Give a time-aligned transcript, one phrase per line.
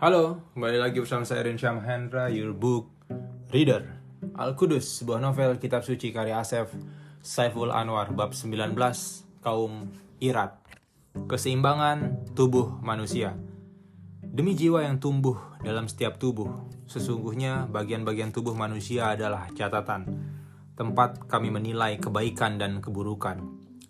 [0.00, 2.88] Halo, kembali lagi bersama saya Rinsyam Hendra, your book
[3.52, 4.00] reader.
[4.32, 6.72] Al-Qudus, sebuah novel kitab suci karya Asef
[7.20, 8.80] Saiful Anwar, bab 19,
[9.44, 9.92] kaum
[10.24, 10.56] Irat.
[11.28, 13.36] Keseimbangan tubuh manusia.
[14.24, 16.48] Demi jiwa yang tumbuh dalam setiap tubuh,
[16.88, 20.08] sesungguhnya bagian-bagian tubuh manusia adalah catatan,
[20.80, 23.36] tempat kami menilai kebaikan dan keburukan.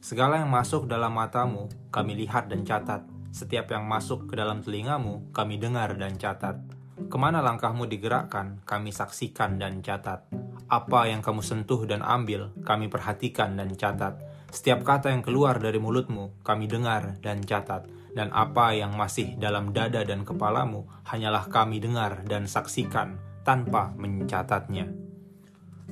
[0.02, 5.30] Segala yang masuk dalam matamu, kami lihat dan catat setiap yang masuk ke dalam telingamu,
[5.30, 6.58] kami dengar dan catat.
[7.06, 10.26] Ke mana langkahmu digerakkan, kami saksikan dan catat.
[10.66, 14.18] Apa yang kamu sentuh dan ambil, kami perhatikan dan catat.
[14.50, 17.86] Setiap kata yang keluar dari mulutmu, kami dengar dan catat.
[18.10, 23.14] Dan apa yang masih dalam dada dan kepalamu, hanyalah kami dengar dan saksikan
[23.46, 24.90] tanpa mencatatnya.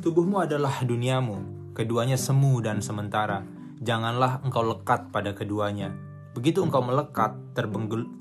[0.03, 3.47] Tubuhmu adalah duniamu, keduanya semu dan sementara.
[3.79, 5.95] Janganlah engkau lekat pada keduanya,
[6.39, 7.35] Begitu engkau melekat,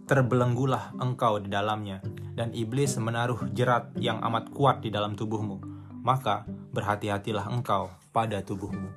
[0.10, 2.02] terbelenggulah engkau di dalamnya,
[2.34, 5.62] dan iblis menaruh jerat yang amat kuat di dalam tubuhmu.
[6.02, 8.90] Maka berhati-hatilah engkau pada tubuhmu.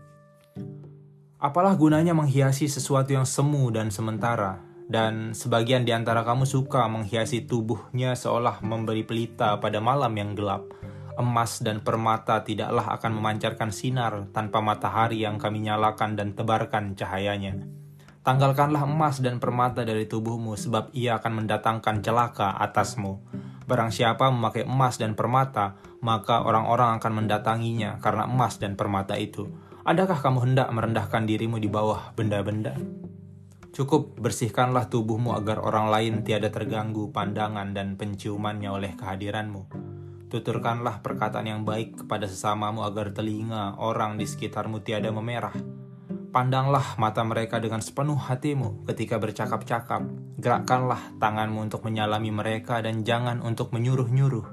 [1.36, 4.56] Apalah gunanya menghiasi sesuatu yang semu dan sementara,
[4.88, 10.64] dan sebagian di antara kamu suka menghiasi tubuhnya seolah memberi pelita pada malam yang gelap.
[11.20, 17.79] Emas dan permata tidaklah akan memancarkan sinar tanpa matahari yang kami nyalakan dan tebarkan cahayanya
[18.20, 23.16] Tanggalkanlah emas dan permata dari tubuhmu, sebab ia akan mendatangkan celaka atasmu.
[23.64, 29.48] Barang siapa memakai emas dan permata, maka orang-orang akan mendatanginya karena emas dan permata itu.
[29.88, 32.76] Adakah kamu hendak merendahkan dirimu di bawah benda-benda?
[33.72, 39.72] Cukup bersihkanlah tubuhmu agar orang lain tiada terganggu pandangan dan penciumannya oleh kehadiranmu.
[40.28, 45.79] Tuturkanlah perkataan yang baik kepada sesamamu agar telinga orang di sekitarmu tiada memerah
[46.30, 50.06] Pandanglah mata mereka dengan sepenuh hatimu ketika bercakap-cakap.
[50.38, 54.46] Gerakkanlah tanganmu untuk menyalami mereka dan jangan untuk menyuruh-nyuruh.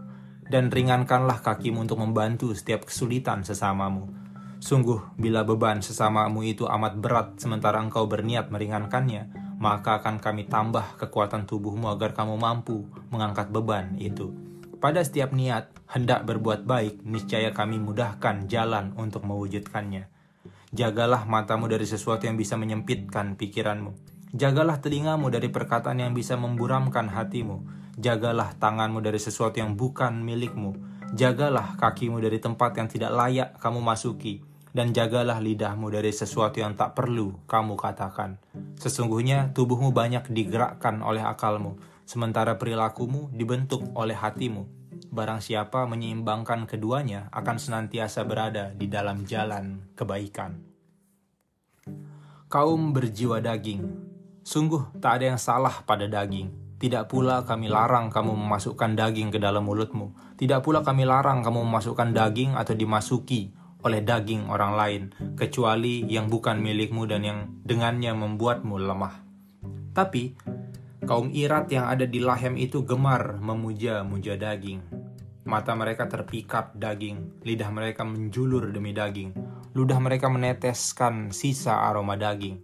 [0.49, 4.09] Dan ringankanlah kakimu untuk membantu setiap kesulitan sesamamu.
[4.57, 9.29] Sungguh, bila beban sesamamu itu amat berat sementara engkau berniat meringankannya,
[9.61, 14.33] maka akan kami tambah kekuatan tubuhmu agar kamu mampu mengangkat beban itu.
[14.81, 20.16] Pada setiap niat hendak berbuat baik, niscaya kami mudahkan jalan untuk mewujudkannya.
[20.75, 23.95] Jagalah matamu dari sesuatu yang bisa menyempitkan pikiranmu.
[24.35, 27.63] Jagalah telingamu dari perkataan yang bisa memburamkan hatimu.
[27.95, 30.75] Jagalah tanganmu dari sesuatu yang bukan milikmu.
[31.15, 34.43] Jagalah kakimu dari tempat yang tidak layak kamu masuki.
[34.75, 38.35] Dan jagalah lidahmu dari sesuatu yang tak perlu kamu katakan.
[38.75, 44.67] Sesungguhnya tubuhmu banyak digerakkan oleh akalmu, sementara perilakumu dibentuk oleh hatimu.
[45.07, 50.59] Barang siapa menyeimbangkan keduanya akan senantiasa berada di dalam jalan kebaikan.
[52.47, 53.83] Kaum berjiwa daging,
[54.43, 56.51] sungguh tak ada yang salah pada daging.
[56.77, 60.13] Tidak pula kami larang kamu memasukkan daging ke dalam mulutmu.
[60.37, 63.49] Tidak pula kami larang kamu memasukkan daging atau dimasuki
[63.81, 65.03] oleh daging orang lain,
[65.33, 69.15] kecuali yang bukan milikmu dan yang dengannya membuatmu lemah.
[69.95, 70.37] Tapi
[71.07, 74.96] Kaum Irat yang ada di Lahem itu gemar memuja-muja daging.
[75.47, 79.31] Mata mereka terpikat daging, lidah mereka menjulur demi daging,
[79.71, 82.59] ludah mereka meneteskan sisa aroma daging.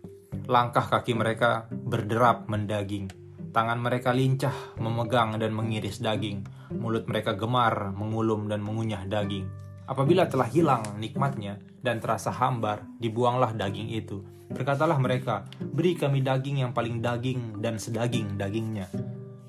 [0.52, 3.08] Langkah kaki mereka berderap mendaging,
[3.56, 6.44] tangan mereka lincah memegang dan mengiris daging,
[6.76, 9.48] mulut mereka gemar mengulum dan mengunyah daging.
[9.88, 16.62] Apabila telah hilang nikmatnya dan terasa hambar, dibuanglah daging itu Berkatalah mereka, beri kami daging
[16.62, 18.86] yang paling daging dan sedaging dagingnya.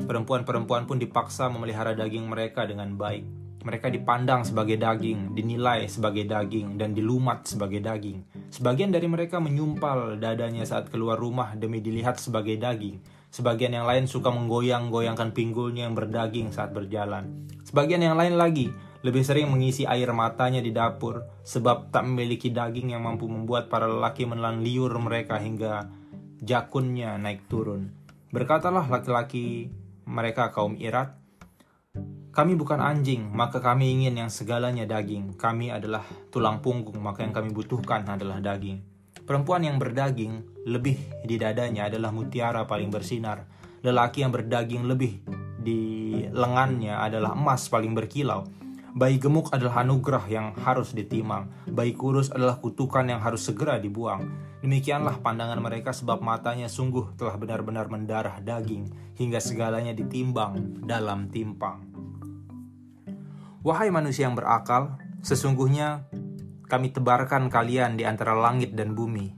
[0.02, 3.22] Perempuan-perempuan pun dipaksa memelihara daging mereka dengan baik.
[3.64, 8.20] Mereka dipandang sebagai daging, dinilai sebagai daging, dan dilumat sebagai daging.
[8.52, 13.00] Sebagian dari mereka menyumpal dadanya saat keluar rumah demi dilihat sebagai daging.
[13.32, 17.48] Sebagian yang lain suka menggoyang-goyangkan pinggulnya yang berdaging saat berjalan.
[17.64, 18.68] Sebagian yang lain lagi
[19.04, 23.84] lebih sering mengisi air matanya di dapur sebab tak memiliki daging yang mampu membuat para
[23.84, 25.88] lelaki menelan liur mereka hingga
[26.40, 27.92] jakunnya naik turun.
[28.32, 29.68] Berkatalah laki-laki
[30.14, 31.18] mereka kaum Irat,
[32.34, 35.38] kami bukan anjing, maka kami ingin yang segalanya daging.
[35.38, 36.02] Kami adalah
[36.34, 38.82] tulang punggung, maka yang kami butuhkan adalah daging.
[39.22, 43.46] Perempuan yang berdaging lebih di dadanya adalah mutiara paling bersinar.
[43.86, 45.22] Lelaki yang berdaging lebih
[45.62, 48.63] di lengannya adalah emas paling berkilau.
[48.94, 51.50] Bayi gemuk adalah anugerah yang harus ditimang.
[51.66, 54.30] Bayi kurus adalah kutukan yang harus segera dibuang.
[54.62, 58.86] Demikianlah pandangan mereka sebab matanya sungguh telah benar-benar mendarah daging
[59.18, 61.82] hingga segalanya ditimbang dalam timpang.
[63.66, 64.94] Wahai manusia yang berakal,
[65.26, 66.06] sesungguhnya
[66.70, 69.34] kami tebarkan kalian di antara langit dan bumi.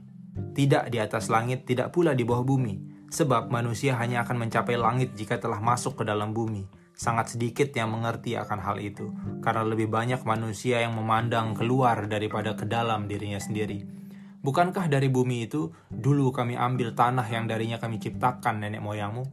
[0.53, 3.09] Tidak di atas langit, tidak pula di bawah bumi.
[3.09, 7.93] Sebab manusia hanya akan mencapai langit jika telah masuk ke dalam bumi Sangat sedikit yang
[7.93, 9.13] mengerti akan hal itu,
[9.45, 13.85] karena lebih banyak manusia yang memandang keluar daripada ke dalam dirinya sendiri.
[14.41, 19.29] Bukankah dari bumi itu dulu kami ambil tanah yang darinya kami ciptakan nenek moyangmu?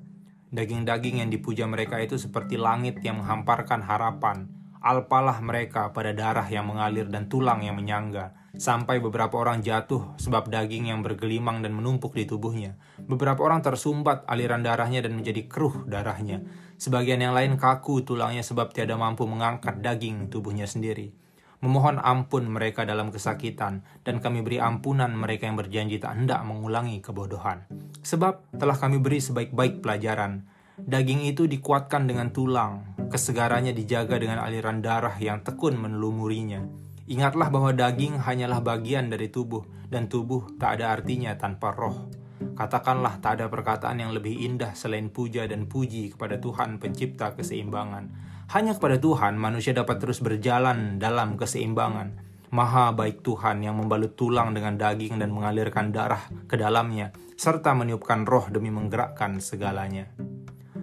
[0.53, 4.45] Daging-daging yang dipuja mereka itu seperti langit yang menghamparkan harapan.
[4.85, 10.47] Alpalah mereka pada darah yang mengalir dan tulang yang menyangga sampai beberapa orang jatuh sebab
[10.47, 12.79] daging yang bergelimang dan menumpuk di tubuhnya.
[13.03, 16.43] Beberapa orang tersumbat aliran darahnya dan menjadi keruh darahnya.
[16.79, 21.15] Sebagian yang lain kaku tulangnya sebab tiada mampu mengangkat daging tubuhnya sendiri.
[21.65, 27.01] Memohon ampun mereka dalam kesakitan, dan kami beri ampunan mereka yang berjanji tak hendak mengulangi
[27.01, 27.65] kebodohan.
[28.05, 30.45] Sebab telah kami beri sebaik-baik pelajaran.
[30.77, 37.77] Daging itu dikuatkan dengan tulang, kesegarannya dijaga dengan aliran darah yang tekun menelumurinya Ingatlah bahwa
[37.77, 39.61] daging hanyalah bagian dari tubuh,
[39.93, 42.09] dan tubuh tak ada artinya tanpa roh.
[42.57, 48.09] Katakanlah tak ada perkataan yang lebih indah selain puja dan puji kepada Tuhan pencipta keseimbangan.
[48.53, 52.25] Hanya kepada Tuhan manusia dapat terus berjalan dalam keseimbangan.
[52.55, 58.23] Maha baik Tuhan yang membalut tulang dengan daging dan mengalirkan darah ke dalamnya, serta meniupkan
[58.25, 60.09] roh demi menggerakkan segalanya.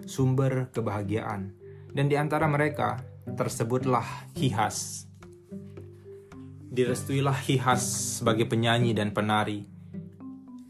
[0.04, 1.56] Sumber kebahagiaan.
[1.92, 4.04] Dan di antara mereka tersebutlah
[4.36, 5.08] Hihas,
[6.72, 7.84] Direstuilah Hihas
[8.16, 9.68] sebagai penyanyi dan penari.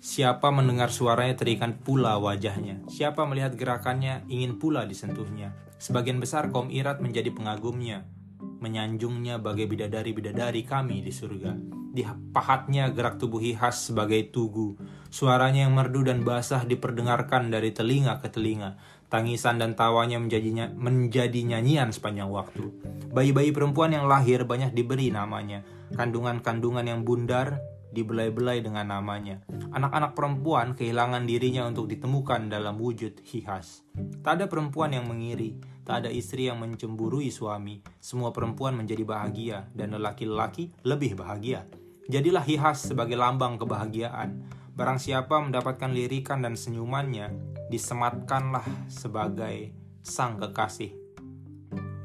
[0.03, 2.83] Siapa mendengar suaranya terikan pula wajahnya.
[2.91, 5.55] Siapa melihat gerakannya ingin pula disentuhnya.
[5.79, 8.03] Sebagian besar kaum Irat menjadi pengagumnya,
[8.43, 11.55] menyanjungnya bagai bidadari-bidadari kami di surga.
[11.95, 12.03] Di
[12.35, 14.75] pahatnya gerak tubuh Hihas sebagai tugu.
[15.07, 18.75] Suaranya yang merdu dan basah diperdengarkan dari telinga ke telinga.
[19.07, 22.75] Tangisan dan tawanya menjadi, menjadi nyanyian sepanjang waktu.
[23.15, 27.61] Bayi-bayi perempuan yang lahir banyak diberi namanya kandungan-kandungan yang bundar
[27.93, 29.45] dibelai-belai dengan namanya.
[29.77, 33.85] Anak-anak perempuan kehilangan dirinya untuk ditemukan dalam wujud hihas.
[34.25, 37.85] Tak ada perempuan yang mengiri, tak ada istri yang mencemburui suami.
[38.01, 41.69] Semua perempuan menjadi bahagia dan lelaki-lelaki lebih bahagia.
[42.09, 44.43] Jadilah hihas sebagai lambang kebahagiaan.
[44.73, 47.29] Barang siapa mendapatkan lirikan dan senyumannya,
[47.69, 50.97] disematkanlah sebagai sang kekasih.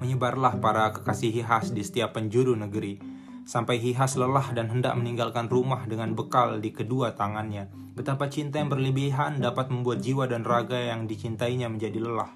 [0.03, 3.16] Menyebarlah para kekasih hihas di setiap penjuru negeri
[3.47, 7.71] sampai Hihas lelah dan hendak meninggalkan rumah dengan bekal di kedua tangannya.
[7.95, 12.29] Betapa cinta yang berlebihan dapat membuat jiwa dan raga yang dicintainya menjadi lelah.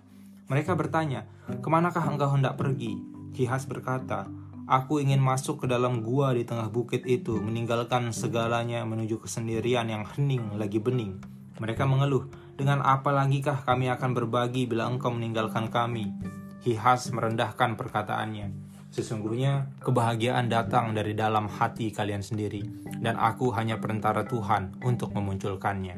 [0.47, 2.97] Mereka bertanya, ke manakah engkau hendak pergi?
[3.35, 4.31] Hihas berkata,
[4.71, 10.07] Aku ingin masuk ke dalam gua di tengah bukit itu, meninggalkan segalanya menuju kesendirian yang
[10.07, 11.19] hening lagi bening.
[11.59, 16.15] Mereka mengeluh, dengan apa lagikah kami akan berbagi bila engkau meninggalkan kami?
[16.63, 18.71] Hihas merendahkan perkataannya.
[18.91, 22.59] Sesungguhnya kebahagiaan datang dari dalam hati kalian sendiri,
[22.99, 25.95] dan aku hanya perantara Tuhan untuk memunculkannya.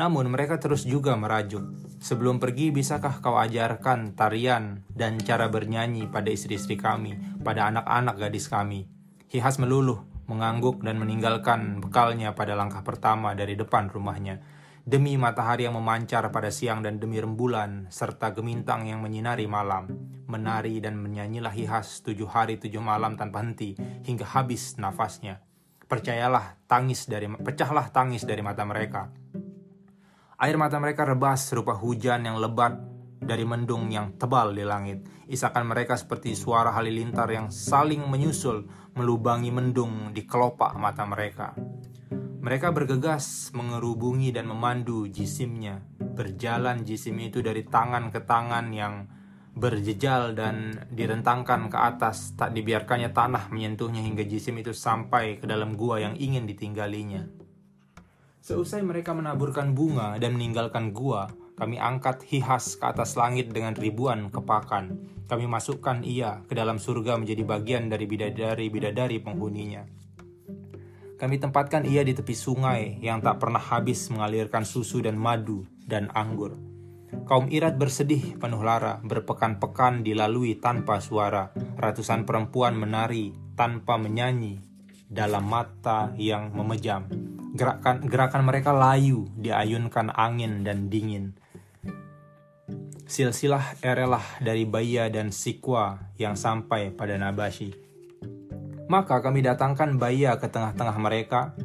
[0.00, 1.60] Namun mereka terus juga merajuk.
[2.00, 8.48] Sebelum pergi, bisakah kau ajarkan tarian dan cara bernyanyi pada istri-istri kami, pada anak-anak gadis
[8.48, 8.88] kami?
[9.28, 14.40] Hihas meluluh, mengangguk dan meninggalkan bekalnya pada langkah pertama dari depan rumahnya
[14.82, 20.01] demi matahari yang memancar pada siang dan demi rembulan, serta gemintang yang menyinari malam.
[20.32, 23.76] Menari dan menyanyilah Hihas tujuh hari tujuh malam tanpa henti,
[24.08, 25.44] hingga habis nafasnya.
[25.84, 29.12] Percayalah, tangis dari pecahlah tangis dari mata mereka.
[30.40, 32.80] Air mata mereka rebas serupa hujan yang lebat
[33.20, 35.04] dari mendung yang tebal di langit.
[35.28, 38.66] Isakan mereka seperti suara halilintar yang saling menyusul
[38.96, 41.52] melubangi mendung di kelopak mata mereka.
[42.42, 45.78] Mereka bergegas mengerubungi dan memandu jisimnya.
[45.94, 49.06] Berjalan jisim itu dari tangan ke tangan yang
[49.52, 55.76] berjejal dan direntangkan ke atas, tak dibiarkannya tanah menyentuhnya hingga jisim itu sampai ke dalam
[55.76, 57.28] gua yang ingin ditinggalinya.
[58.42, 64.32] Seusai mereka menaburkan bunga dan meninggalkan gua, kami angkat hihas ke atas langit dengan ribuan
[64.32, 64.98] kepakan.
[65.28, 69.84] Kami masukkan ia ke dalam surga menjadi bagian dari bidadari-bidadari penghuninya.
[71.22, 76.10] Kami tempatkan ia di tepi sungai yang tak pernah habis mengalirkan susu dan madu dan
[76.10, 76.71] anggur.
[77.32, 81.48] Kaum Irat bersedih penuh lara, berpekan-pekan dilalui tanpa suara.
[81.80, 84.60] Ratusan perempuan menari tanpa menyanyi
[85.08, 87.08] dalam mata yang memejam.
[87.56, 91.32] Gerakan, gerakan mereka layu, diayunkan angin dan dingin.
[93.08, 97.72] Silsilah erelah dari Baya dan Sikwa yang sampai pada Nabashi
[98.92, 101.56] maka kami datangkan Baya ke tengah-tengah mereka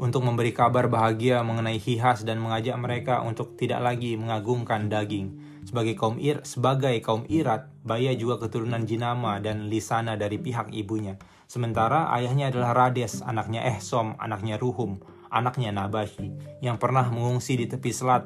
[0.00, 5.36] untuk memberi kabar bahagia mengenai Hihas dan mengajak mereka untuk tidak lagi mengagungkan daging.
[5.68, 11.20] Sebagai kaum Ir, sebagai kaum Irat, Baya juga keturunan Jinama dan Lisana dari pihak ibunya.
[11.44, 16.32] Sementara ayahnya adalah Rades, anaknya Ehsom, anaknya Ruhum, anaknya Nabashi,
[16.64, 18.24] yang pernah mengungsi di tepi selat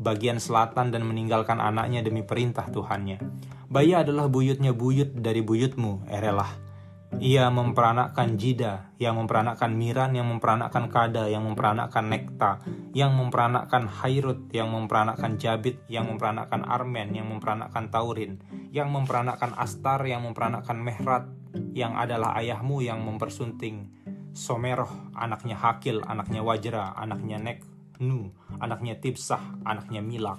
[0.00, 3.20] bagian selatan dan meninggalkan anaknya demi perintah Tuhannya.
[3.68, 6.69] Baya adalah buyutnya buyut dari buyutmu, Erelah.
[7.18, 12.62] Ia memperanakkan Jida, yang memperanakkan Miran, yang memperanakkan Kada, yang memperanakkan Nekta,
[12.94, 18.38] yang memperanakkan Hairut, yang memperanakkan Jabit, yang memperanakkan Armen, yang memperanakkan Taurin,
[18.70, 21.26] yang memperanakkan Astar, yang memperanakkan Mehrat,
[21.74, 23.90] yang adalah ayahmu yang mempersunting
[24.30, 28.30] Someroh, anaknya Hakil, anaknya Wajra, anaknya Neknu,
[28.62, 30.38] anaknya Tibsah, anaknya Milak.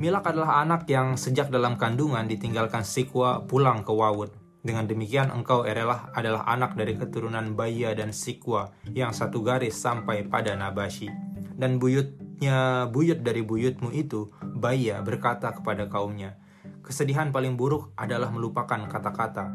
[0.00, 4.32] Milak adalah anak yang sejak dalam kandungan ditinggalkan Sikwa pulang ke Wawud.
[4.64, 10.24] Dengan demikian engkau Erelah adalah anak dari keturunan Baya dan Sikwa yang satu garis sampai
[10.24, 11.12] pada Nabashi.
[11.52, 16.40] Dan buyutnya buyut dari buyutmu itu Baya berkata kepada kaumnya,
[16.80, 19.52] Kesedihan paling buruk adalah melupakan kata-kata.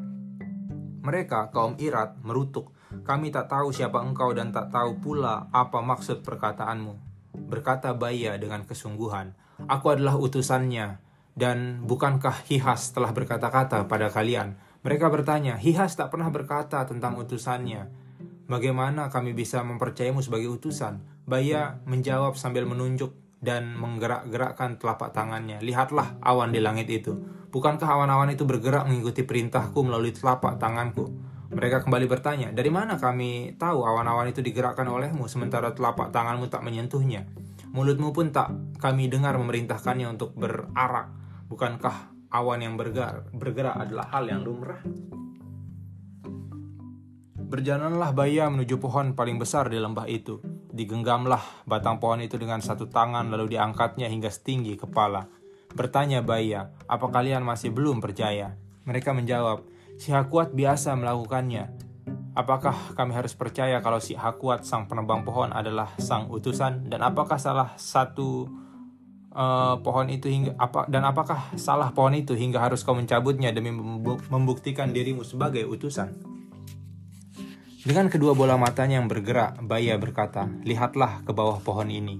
[1.01, 2.69] Mereka, kaum Irat, merutuk,
[3.01, 6.93] kami tak tahu siapa engkau dan tak tahu pula apa maksud perkataanmu.
[7.49, 9.33] Berkata Baya dengan kesungguhan,
[9.71, 10.99] Aku adalah utusannya,
[11.35, 14.59] dan bukankah Hihas telah berkata-kata pada kalian?
[14.83, 17.87] Mereka bertanya, Hihas tak pernah berkata tentang utusannya.
[18.45, 21.01] Bagaimana kami bisa mempercayamu sebagai utusan?
[21.25, 25.57] Baya menjawab sambil menunjuk dan menggerak-gerakkan telapak tangannya.
[25.63, 27.17] Lihatlah awan di langit itu.
[27.49, 31.09] Bukankah awan-awan itu bergerak mengikuti perintahku melalui telapak tanganku?
[31.55, 36.65] Mereka kembali bertanya, dari mana kami tahu awan-awan itu digerakkan olehmu sementara telapak tanganmu tak
[36.67, 37.25] menyentuhnya?
[37.75, 41.11] Mulutmu pun tak kami dengar memerintahkannya untuk berarak.
[41.51, 44.79] Bukankah awan yang bergerak, bergerak adalah hal yang lumrah?
[47.35, 50.39] Berjalanlah Baya menuju pohon paling besar di lembah itu.
[50.71, 55.27] Digenggamlah batang pohon itu dengan satu tangan lalu diangkatnya hingga setinggi kepala.
[55.75, 58.55] Bertanya Baya, apa kalian masih belum percaya?
[58.87, 59.67] Mereka menjawab,
[59.99, 61.84] si Hakuat biasa melakukannya.
[62.35, 67.39] Apakah kami harus percaya kalau si Hakuat sang penebang pohon adalah sang utusan dan apakah
[67.39, 68.51] salah satu
[69.31, 73.71] uh, pohon itu hingga apa dan apakah salah pohon itu hingga harus kau mencabutnya demi
[74.27, 76.11] membuktikan dirimu sebagai utusan?
[77.85, 82.17] Dengan kedua bola matanya yang bergerak, Baya berkata, "Lihatlah ke bawah pohon ini."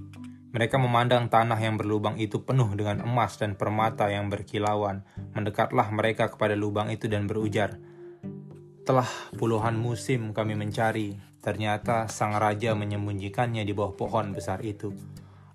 [0.54, 5.04] Mereka memandang tanah yang berlubang itu penuh dengan emas dan permata yang berkilauan.
[5.36, 7.76] Mendekatlah mereka kepada lubang itu dan berujar,
[8.86, 14.94] telah puluhan musim kami mencari, ternyata sang raja menyembunyikannya di bawah pohon besar itu.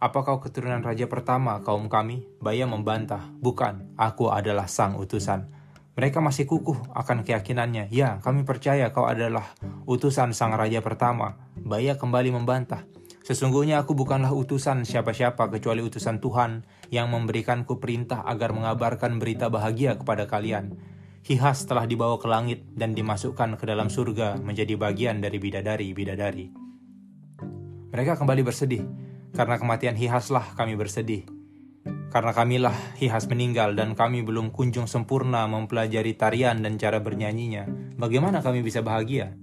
[0.03, 2.27] Apa kau keturunan raja pertama kaum kami?
[2.43, 5.47] Baya membantah, bukan, aku adalah sang utusan.
[5.95, 7.87] Mereka masih kukuh akan keyakinannya.
[7.87, 9.55] Ya, kami percaya kau adalah
[9.87, 11.39] utusan sang raja pertama.
[11.55, 12.83] Baya kembali membantah.
[13.23, 19.95] Sesungguhnya aku bukanlah utusan siapa-siapa kecuali utusan Tuhan yang memberikanku perintah agar mengabarkan berita bahagia
[19.95, 20.75] kepada kalian.
[21.21, 26.49] Hihas telah dibawa ke langit dan dimasukkan ke dalam surga menjadi bagian dari bidadari-bidadari.
[27.93, 28.81] Mereka kembali bersedih,
[29.37, 31.29] karena kematian Hihaslah kami bersedih.
[32.09, 37.69] Karena kamilah Hihas meninggal dan kami belum kunjung sempurna mempelajari tarian dan cara bernyanyinya,
[38.01, 39.37] bagaimana kami bisa bahagia?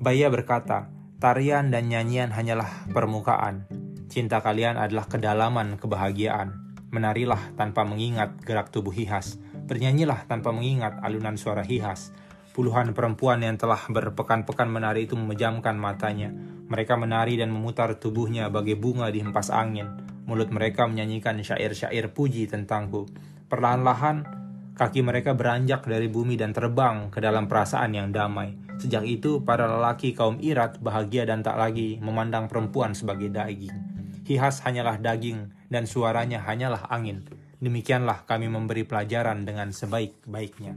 [0.00, 0.88] Baya berkata,
[1.20, 3.68] tarian dan nyanyian hanyalah permukaan.
[4.08, 6.56] Cinta kalian adalah kedalaman kebahagiaan.
[6.88, 12.10] Menarilah tanpa mengingat gerak tubuh Hihas Bernyanyilah tanpa mengingat alunan suara hihas.
[12.52, 16.28] Puluhan perempuan yang telah berpekan-pekan menari itu memejamkan matanya.
[16.68, 19.88] Mereka menari dan memutar tubuhnya bagai bunga di hempas angin.
[20.28, 23.08] Mulut mereka menyanyikan syair-syair puji tentangku.
[23.48, 24.28] Perlahan-lahan,
[24.76, 28.52] kaki mereka beranjak dari bumi dan terbang ke dalam perasaan yang damai.
[28.76, 33.72] Sejak itu, para lelaki kaum Irat bahagia dan tak lagi memandang perempuan sebagai daging.
[34.28, 37.24] Hihas hanyalah daging dan suaranya hanyalah angin.
[37.62, 40.74] Demikianlah kami memberi pelajaran dengan sebaik-baiknya.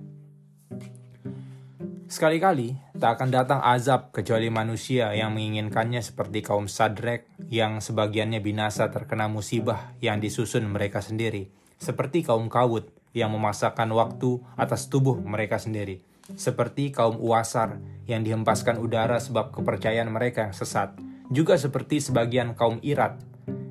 [2.05, 8.93] Sekali-kali tak akan datang azab kecuali manusia yang menginginkannya seperti kaum Sadrek yang sebagiannya binasa
[8.93, 11.49] terkena musibah yang disusun mereka sendiri.
[11.81, 16.05] Seperti kaum Kawut yang memasakkan waktu atas tubuh mereka sendiri.
[16.37, 20.93] Seperti kaum Uasar yang dihempaskan udara sebab kepercayaan mereka yang sesat.
[21.33, 23.17] Juga seperti sebagian kaum Irat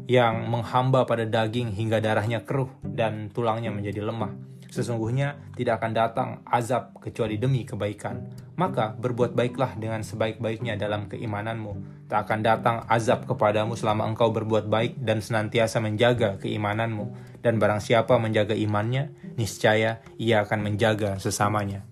[0.05, 4.55] yang menghamba pada daging hingga darahnya keruh dan tulangnya menjadi lemah.
[4.75, 8.27] Sesungguhnya tidak akan datang azab kecuali demi kebaikan.
[8.59, 12.03] Maka berbuat baiklah dengan sebaik-baiknya dalam keimananmu.
[12.11, 17.39] Tak akan datang azab kepadamu selama engkau berbuat baik dan senantiasa menjaga keimananmu.
[17.39, 21.87] Dan barang siapa menjaga imannya, niscaya ia akan menjaga sesamanya.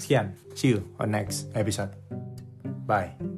[0.00, 1.92] Sekian, see you on next episode.
[2.88, 3.35] Bye.